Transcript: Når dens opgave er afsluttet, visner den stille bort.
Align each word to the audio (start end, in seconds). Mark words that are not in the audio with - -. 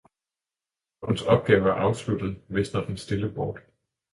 Når 1.01 1.07
dens 1.09 1.21
opgave 1.21 1.69
er 1.69 1.73
afsluttet, 1.73 2.41
visner 2.49 2.85
den 2.85 2.97
stille 2.97 3.31
bort. 3.33 3.57